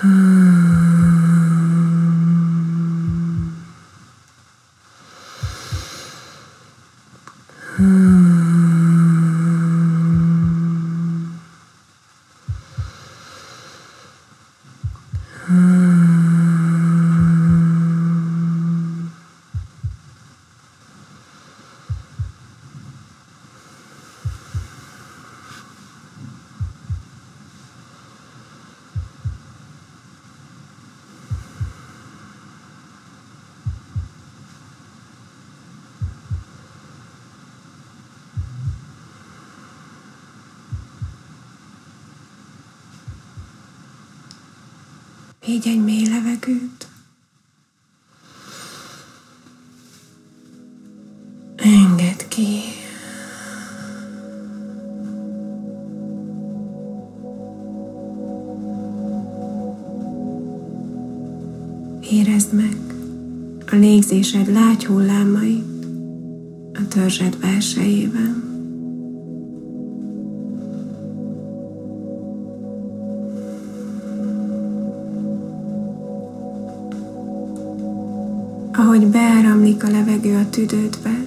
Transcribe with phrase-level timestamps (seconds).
[0.00, 0.50] Hmm.
[45.50, 46.88] Így egy mély levegőt.
[51.56, 52.60] Engedd ki.
[62.10, 62.76] Érezd meg
[63.70, 65.84] a légzésed lágy hullámait
[66.74, 68.49] a törzsed belsejében.
[79.80, 81.26] Beáramlik a levegő a tüdődbe,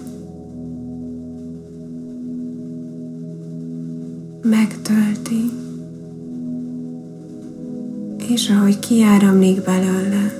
[4.41, 5.51] megtölti,
[8.29, 10.33] és ahogy kiáramlik belőle,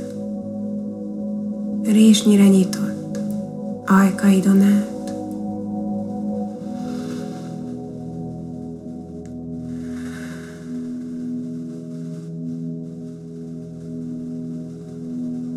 [1.83, 3.19] résnyire nyitott
[3.85, 4.91] ajkaidon át.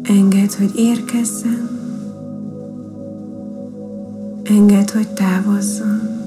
[0.03, 1.86] Engedd, hogy érkezzen.
[4.49, 6.26] Engedd, hogy távozzon.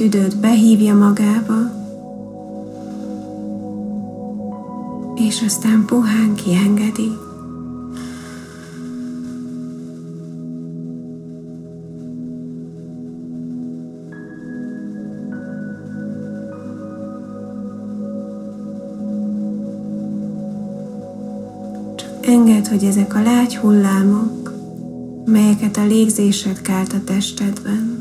[0.00, 1.54] Tüdőt behívja magába,
[5.14, 7.12] és aztán puhán kiengedi.
[22.20, 24.52] Engedd, hogy ezek a lágy hullámok,
[25.24, 27.99] melyeket a légzésed kált a testedben,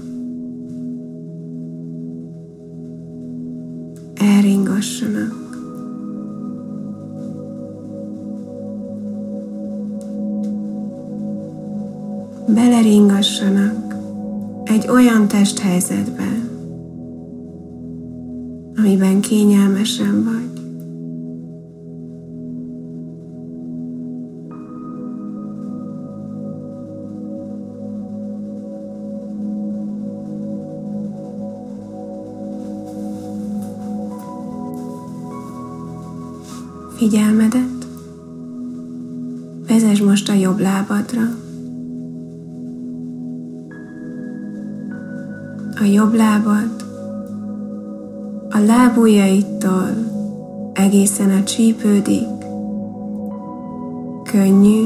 [14.89, 16.27] egy olyan testhelyzetbe,
[18.75, 20.47] amiben kényelmesen vagy.
[36.97, 37.87] figyelmedet,
[39.67, 41.48] vezess most a jobb lábadra.
[45.79, 46.85] A jobb lábad
[48.49, 49.89] a lábujjaitól
[50.73, 52.27] egészen a csípődig
[54.23, 54.85] könnyű,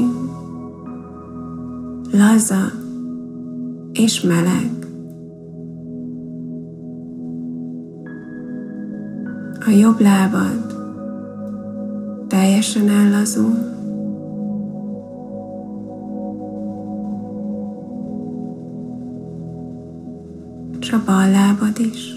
[2.12, 2.72] laza
[3.92, 4.70] és meleg.
[9.66, 10.74] A jobb lábad
[12.28, 13.73] teljesen ellazul.
[21.04, 22.14] Bal lábad is.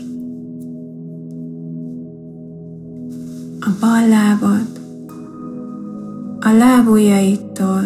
[3.60, 4.68] A bal lábad
[6.39, 7.84] a lábujjaitól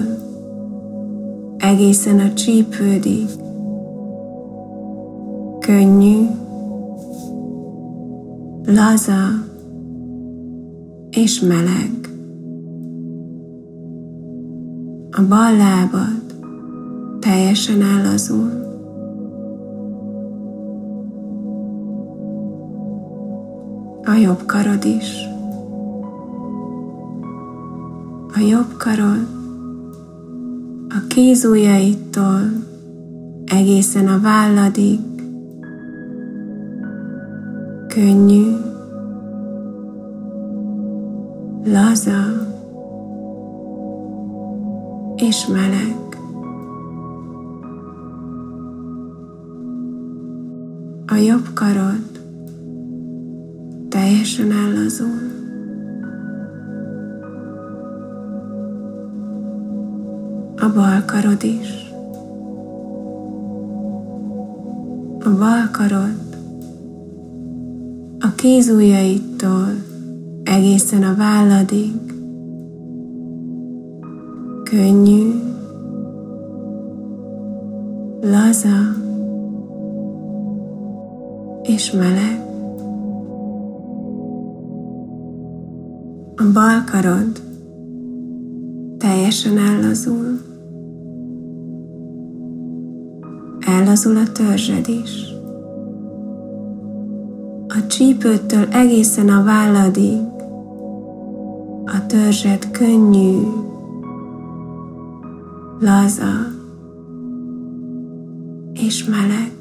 [1.57, 3.27] egészen a csípődig
[5.59, 6.27] könnyű,
[8.65, 9.45] laza
[11.09, 12.01] és meleg.
[15.11, 16.21] a bal lábad
[17.19, 18.70] teljesen ellazul.
[24.11, 25.29] A jobb karod is.
[28.51, 29.27] jobb karod
[30.89, 32.41] a kézujjaitól
[33.45, 34.99] egészen a válladig
[37.87, 38.55] könnyű,
[41.63, 42.25] laza
[45.15, 45.95] és meleg.
[51.07, 51.80] A jobb karod
[68.23, 69.67] a kézujjaitól
[70.43, 71.91] egészen a válladig
[74.63, 75.31] könnyű,
[78.21, 78.95] laza
[81.63, 82.39] és meleg.
[86.35, 87.41] A bal karod
[88.97, 90.39] teljesen ellazul.
[93.59, 95.30] Ellazul a törzsed is
[98.01, 100.21] a csípőtől egészen a válladig,
[101.85, 103.41] a törzsed könnyű,
[105.79, 106.47] laza
[108.73, 109.51] és meleg.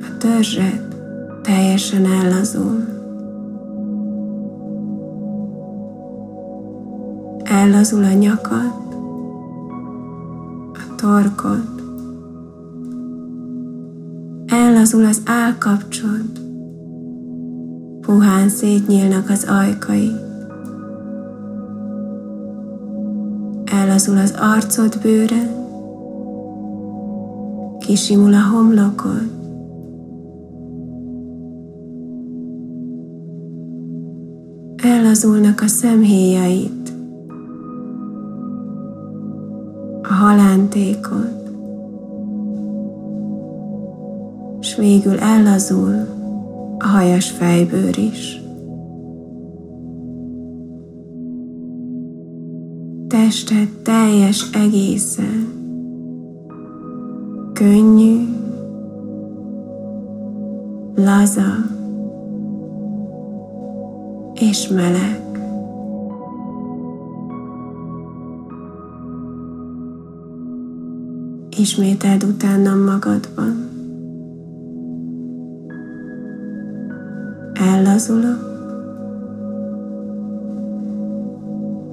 [0.00, 0.96] A törzsed
[1.42, 2.84] teljesen ellazul.
[7.44, 8.72] Ellazul a nyakad,
[10.72, 11.77] a torkod,
[14.78, 16.30] ellazul az állkapcsod,
[18.00, 20.10] puhán szétnyílnak az ajkai,
[23.64, 25.50] ellazul az arcod bőre,
[27.78, 29.30] kisimul a homlokod,
[34.82, 36.92] ellazulnak a szemhéjaid,
[40.02, 41.47] a halántékod,
[44.78, 45.94] végül ellazul
[46.78, 48.40] a hajas fejbőr is.
[53.08, 55.48] Tested teljes egészen
[57.52, 58.26] könnyű,
[60.94, 61.76] laza
[64.34, 65.26] és meleg.
[71.56, 73.67] Ismételd utána magadban.
[77.98, 78.38] Ellazulok.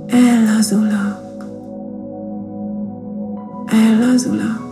[0.08, 1.24] Ellazulok.
[3.72, 4.64] Ellazulok.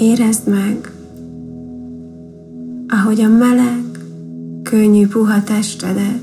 [0.00, 0.87] Érezd meg,
[3.08, 3.84] ahogy a meleg,
[4.62, 6.22] könnyű puha testedet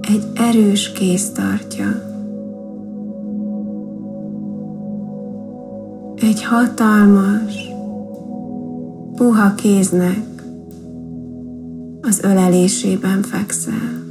[0.00, 1.86] egy erős kéz tartja.
[6.16, 7.68] Egy hatalmas,
[9.14, 10.44] puha kéznek
[12.00, 14.02] az ölelésében fekszel.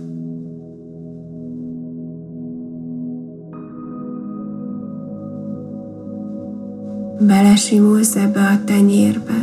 [7.28, 9.41] belesimulsz ebbe a tenyérbe.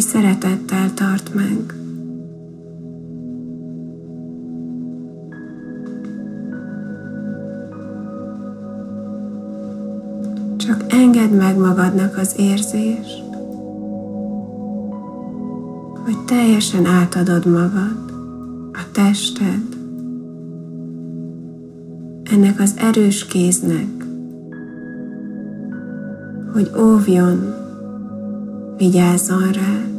[0.00, 1.74] Ami szeretettel tart meg.
[10.56, 13.24] Csak engedd meg magadnak az érzést,
[16.04, 18.12] hogy teljesen átadod magad
[18.72, 19.76] a tested
[22.32, 24.04] ennek az erős kéznek,
[26.52, 27.54] hogy óvjon,
[28.76, 29.89] vigyázzon rád.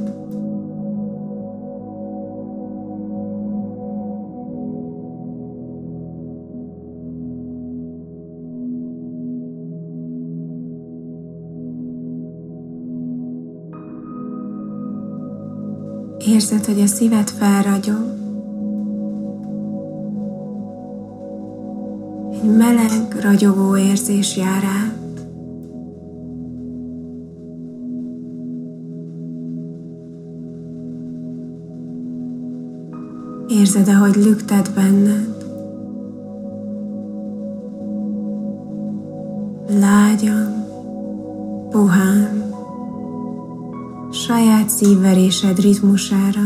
[16.42, 18.14] Érzed, hogy a szíved felragyog,
[22.32, 25.26] egy meleg, ragyogó érzés jár át.
[33.48, 35.46] Érzed, ahogy lüktet benned.
[39.80, 40.66] Lágyan,
[41.70, 42.11] puhán,
[44.78, 46.42] szívverésed ritmusára.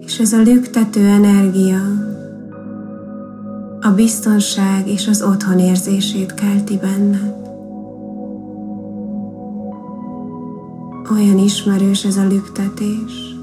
[0.00, 1.78] És ez a lüktető energia
[3.80, 7.34] a biztonság és az otthon érzését kelti benned.
[11.12, 13.34] Olyan ismerős ez a lüktetés.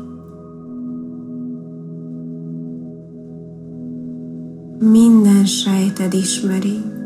[4.80, 6.97] Minden sejted ismeri.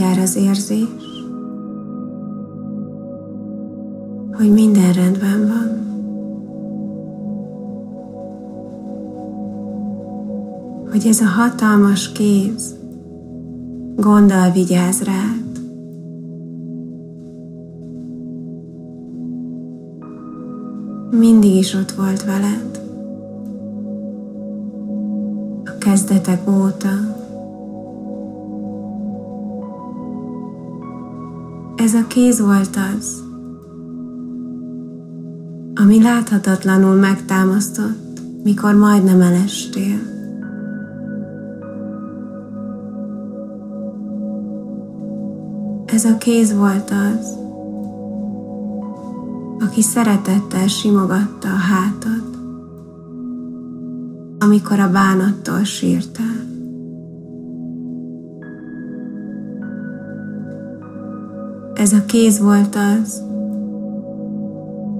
[0.00, 0.86] Átjár az érzés,
[4.32, 5.78] hogy minden rendben van.
[10.90, 12.74] Hogy ez a hatalmas kéz
[13.96, 15.60] gonddal vigyáz rád.
[21.10, 22.80] Mindig is ott volt veled.
[25.64, 27.19] A kezdetek óta.
[31.80, 33.22] Ez a kéz volt az,
[35.74, 39.98] ami láthatatlanul megtámasztott, mikor majdnem elestél.
[45.86, 47.38] Ez a kéz volt az,
[49.60, 52.24] aki szeretettel simogatta a hátad,
[54.38, 56.49] amikor a bánattól sírtál.
[61.80, 63.22] Ez a kéz volt az,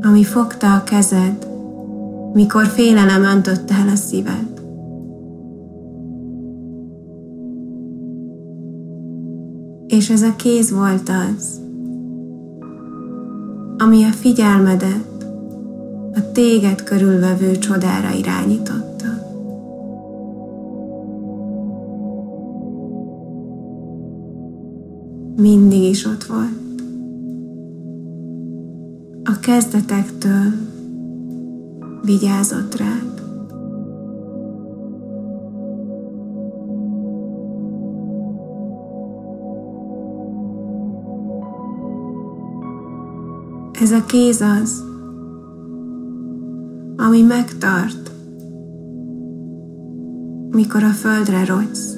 [0.02, 1.48] ami fogta a kezed,
[2.32, 4.62] mikor félelem öntötte el a szíved.
[9.86, 11.60] És ez a kéz volt az,
[13.78, 15.26] ami a figyelmedet
[16.14, 19.06] a téged körülvevő csodára irányította.
[25.36, 26.59] Mindig is ott volt
[29.40, 30.52] a kezdetektől
[32.02, 33.22] vigyázott rád.
[43.80, 44.84] Ez a kéz az,
[46.96, 48.10] ami megtart,
[50.50, 51.96] mikor a földre rogysz.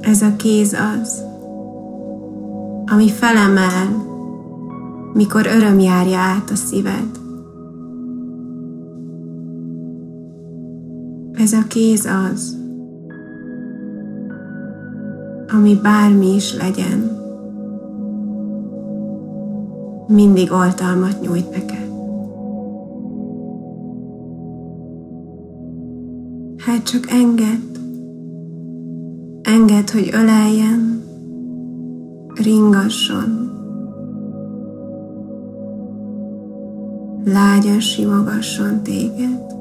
[0.00, 1.28] Ez a kéz az,
[2.90, 3.86] ami felemel,
[5.12, 7.18] mikor öröm járja át a szíved.
[11.32, 12.56] Ez a kéz az,
[15.52, 17.16] ami bármi is legyen,
[20.06, 21.86] mindig oltalmat nyújt neked.
[26.56, 27.76] Hát csak engedd,
[29.42, 30.97] engedd, hogy öleljen,
[32.42, 33.50] ringasson,
[37.24, 39.57] lágyan simogasson téged.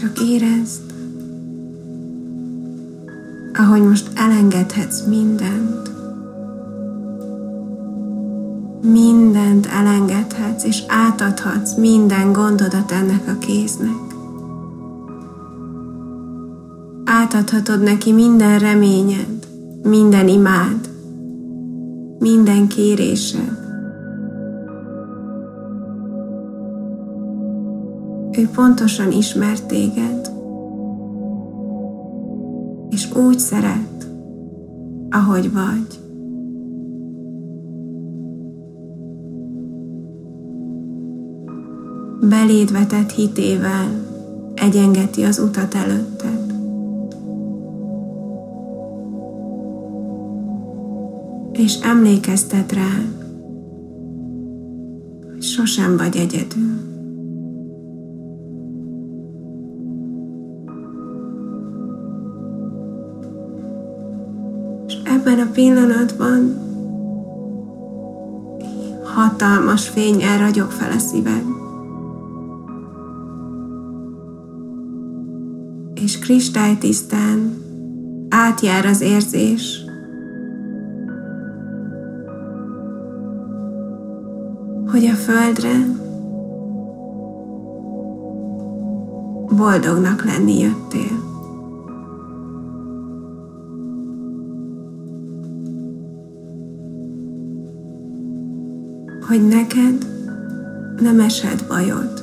[0.00, 0.80] Csak érezd,
[3.54, 5.90] ahogy most elengedhetsz mindent.
[8.82, 14.14] Mindent elengedhetsz, és átadhatsz minden gondodat ennek a kéznek.
[17.04, 19.46] Átadhatod neki minden reményed,
[19.82, 20.90] minden imád,
[22.18, 23.65] minden kérésed.
[28.38, 30.30] Ő pontosan ismer téged,
[32.90, 34.08] és úgy szeret,
[35.10, 36.00] ahogy vagy.
[42.28, 43.88] Beléd vetett hitével
[44.54, 46.54] egyengeti az utat előtted.
[51.52, 52.90] És emlékeztet rá,
[55.32, 56.95] hogy sosem vagy egyedül.
[65.26, 66.56] Ebben a pillanatban
[69.02, 71.42] hatalmas fényel ragyog fel a szíved.
[75.94, 77.62] És kristálytisztán
[78.28, 79.84] átjár az érzés,
[84.90, 85.86] hogy a földre
[89.56, 91.25] boldognak lenni jöttél.
[99.36, 100.06] Hogy neked
[101.00, 102.22] nem esett bajod.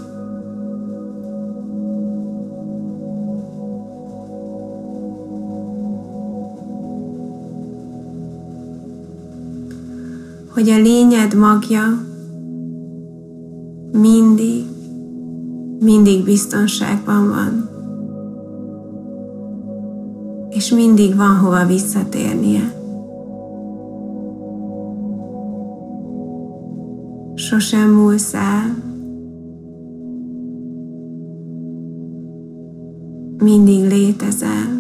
[10.53, 11.83] Hogy a lényed magja
[13.91, 14.65] mindig,
[15.79, 17.69] mindig biztonságban van.
[20.49, 22.82] És mindig van hova visszatérnie.
[27.53, 28.75] Sosem múlsz el.
[33.37, 34.72] Mindig létezel.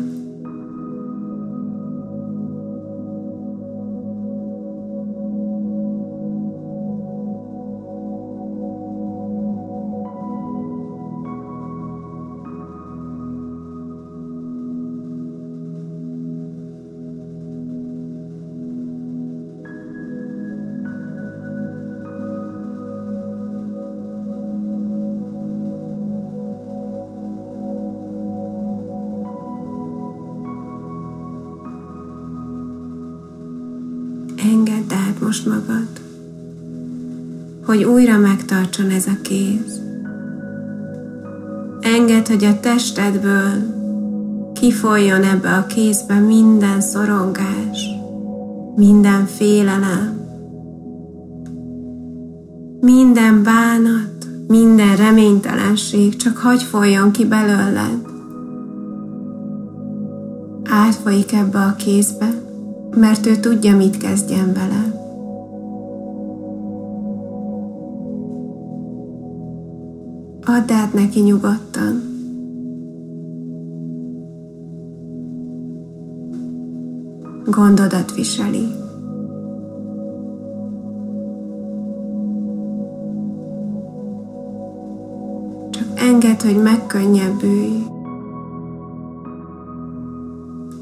[35.33, 35.87] Most magad,
[37.65, 39.81] hogy újra megtartson ez a kéz.
[41.81, 43.51] Engedd, hogy a testedből
[44.53, 47.89] kifoljon ebbe a kézbe minden szorongás,
[48.75, 50.21] minden félelem,
[52.81, 58.05] minden bánat, minden reménytelenség, csak hagy folyjon ki belőled.
[60.63, 62.33] Átfolyik ebbe a kézbe,
[62.95, 65.02] mert ő tudja, mit kezdjen vele.
[70.93, 72.01] Neki nyugodtan.
[77.45, 78.67] Gondodat viseli.
[85.69, 87.83] Csak enged, hogy megkönnyebbülj.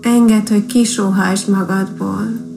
[0.01, 2.50] Engedd, hogy kisóhajtsd magadból.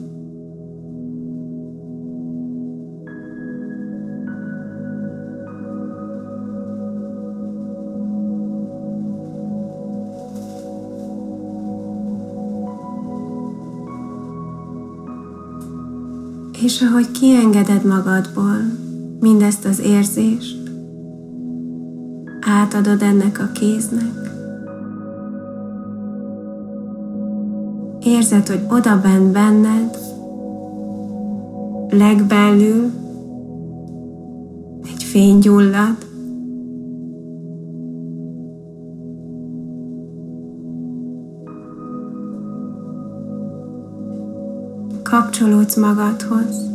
[16.75, 18.57] És ahogy kiengeded magadból
[19.19, 20.71] mindezt az érzést,
[22.41, 24.31] átadod ennek a kéznek,
[28.03, 29.97] érzed, hogy oda bent benned,
[31.89, 32.91] legbelül
[34.93, 36.04] egy fény gyullad,
[45.09, 46.69] kapcsolódsz magadhoz,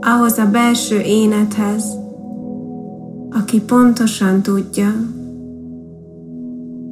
[0.00, 1.84] ahhoz a belső énethez,
[3.30, 4.92] aki pontosan tudja,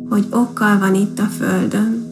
[0.08, 2.06] hogy okkal van itt a Földön.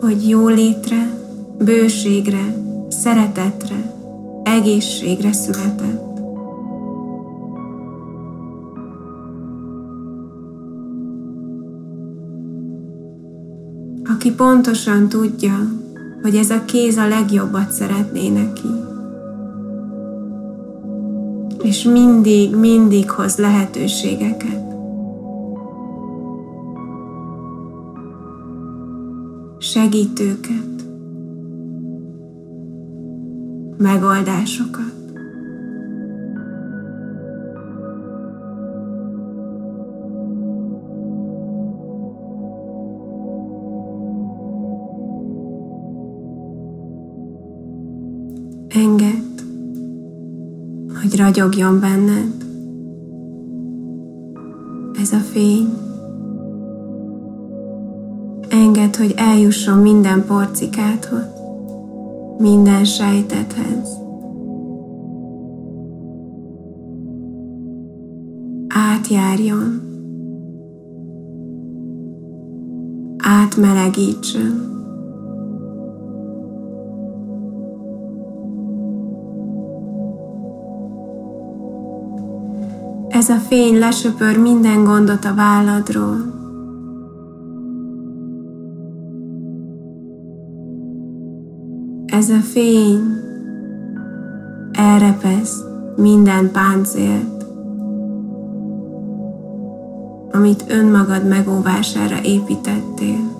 [0.00, 1.18] Hogy jólétre,
[1.58, 2.56] bőségre,
[2.88, 3.92] szeretetre,
[4.42, 6.13] egészségre született.
[14.36, 15.68] Pontosan tudja,
[16.22, 18.84] hogy ez a kéz a legjobbat szeretné neki
[21.64, 24.62] és mindig, mindig hoz lehetőségeket.
[29.58, 30.84] Segítőket,
[33.76, 34.93] megoldásokat.
[51.14, 52.44] hogy ragyogjon benned.
[55.00, 55.68] Ez a fény.
[58.48, 61.26] Engedd, hogy eljusson minden porcikádhoz,
[62.38, 63.88] minden sejtethez.
[68.68, 69.82] Átjárjon.
[73.18, 74.73] átmelegítsön.
[83.14, 86.16] Ez a fény lesöpör minden gondot a válladról.
[92.06, 93.00] Ez a fény
[94.72, 95.62] elrepesz
[95.96, 97.46] minden páncélt,
[100.32, 103.32] amit önmagad megóvására építettél.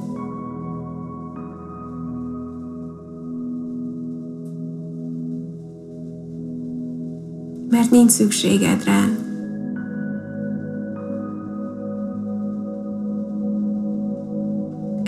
[7.70, 9.23] Mert nincs szükséged rá.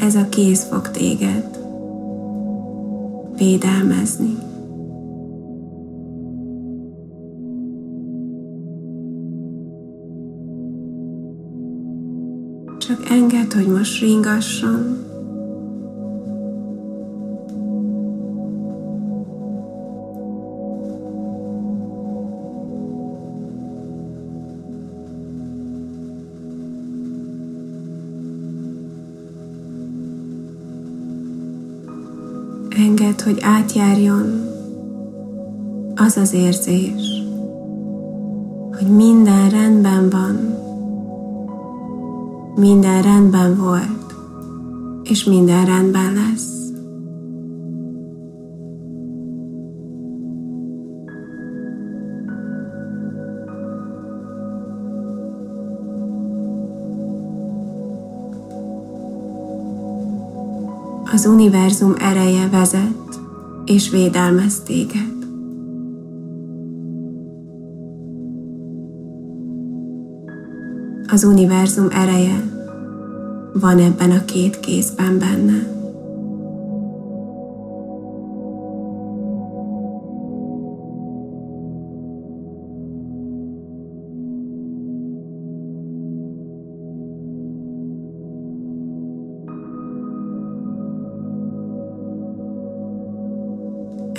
[0.06, 1.58] Ez a kéz fog téged
[3.36, 4.36] védelmezni.
[12.78, 14.95] Csak enged, hogy most ringasson.
[32.78, 34.50] Engedd, hogy átjárjon
[35.94, 37.22] az az érzés,
[38.76, 40.34] hogy minden rendben van,
[42.56, 44.14] minden rendben volt,
[45.02, 46.55] és minden rendben lesz.
[61.26, 63.20] Az univerzum ereje vezet
[63.64, 65.14] és védelmez téged.
[71.12, 72.50] Az univerzum ereje
[73.52, 75.75] van ebben a két kézben benne.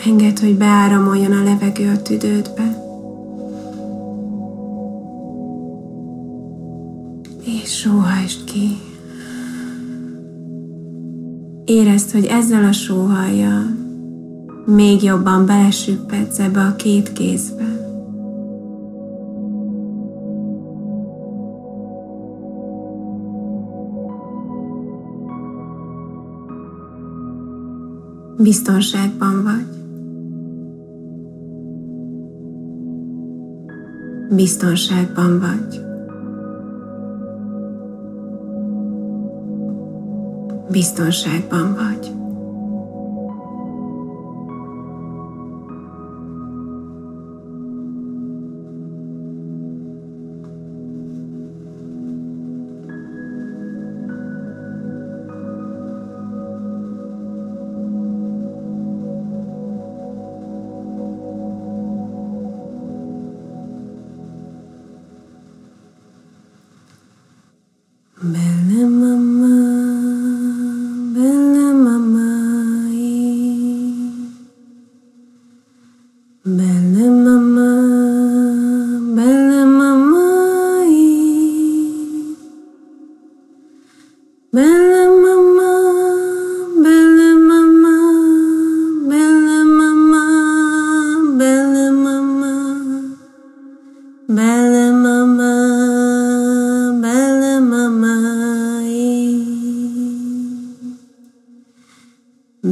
[0.08, 2.78] Engedd, hogy beáramoljon a levegő a tüdődbe.
[7.46, 8.78] És sóhajtsd ki.
[11.66, 13.66] Érezd, hogy ezzel a sóhajjal
[14.66, 17.66] még jobban belesüppedsz ebbe a két kézbe.
[28.38, 29.77] Biztonságban vagy.
[34.38, 35.82] Biztonságban vagy.
[40.72, 42.17] Biztonságban vagy.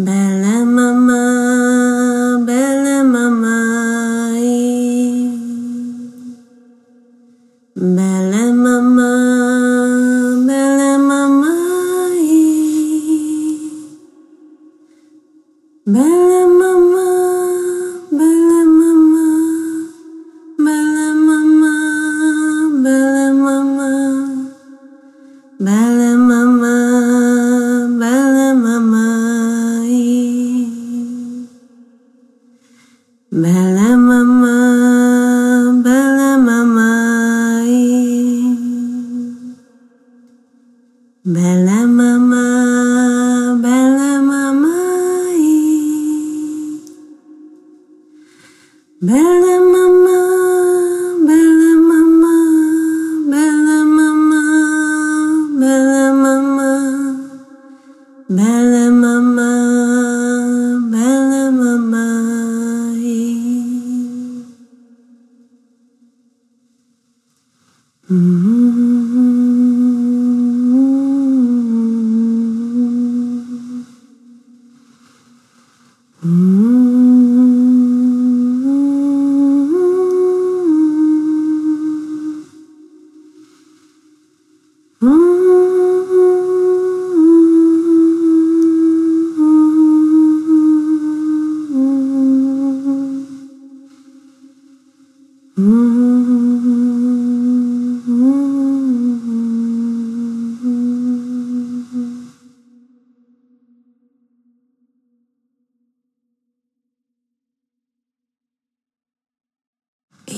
[0.03, 0.44] 本来。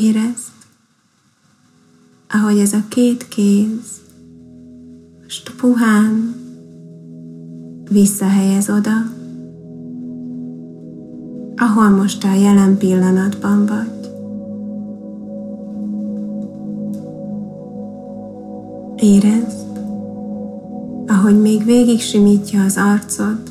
[0.02, 0.52] Érezd,
[2.30, 4.02] ahogy ez a két kéz
[5.24, 6.36] most puhán
[7.90, 8.92] visszahelyez oda,
[11.56, 14.12] ahol most a jelen pillanatban vagy.
[18.96, 19.80] Érezd,
[21.08, 23.42] ahogy még végig simítja az arcod,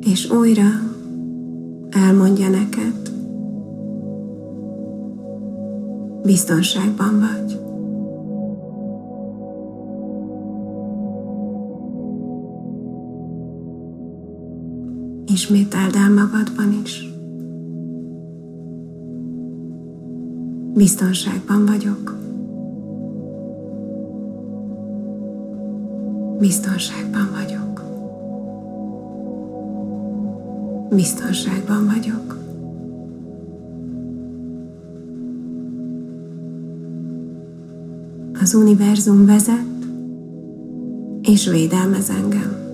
[0.00, 0.87] és újra
[2.46, 3.12] neked,
[6.22, 7.60] biztonságban vagy.
[15.26, 17.08] Ismételd el magadban is.
[20.74, 22.16] Biztonságban vagyok.
[26.38, 27.57] Biztonságban vagyok.
[30.90, 32.36] Biztonságban vagyok.
[38.40, 39.66] Az univerzum vezet
[41.22, 42.67] és védelmez engem.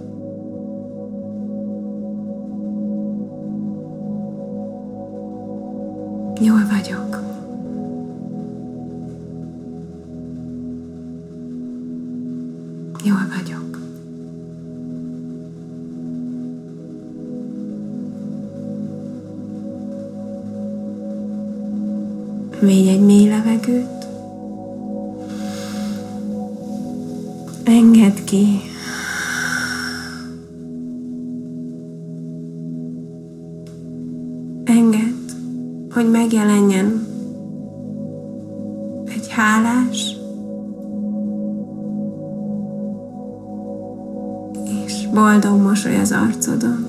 [45.14, 46.86] Boldog mosoly az arcodon.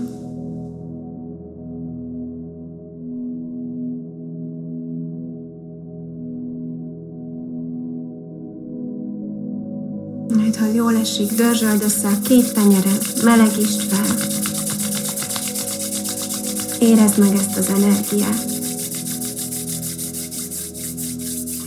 [10.35, 14.15] Majd, ha jól esik, dörzsöld össze a két tenyered, melegítsd fel.
[16.79, 18.45] Érezd meg ezt az energiát.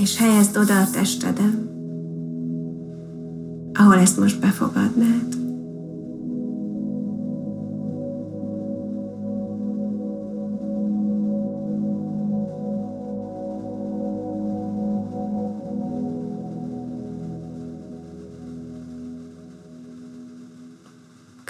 [0.00, 1.68] És helyezd oda a testeden,
[3.74, 5.37] ahol ezt most befogadnád.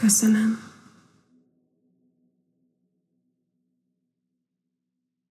[0.09, 0.58] Köszönöm.